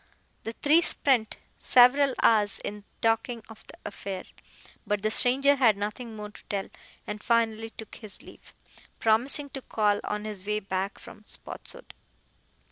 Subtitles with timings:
[0.45, 4.23] The three spent several hours in talking of the affair,
[4.87, 6.69] but the stranger had nothing more to tell,
[7.05, 8.55] and finally took his leave,
[8.99, 11.93] promising to call on his way back from Spotswood.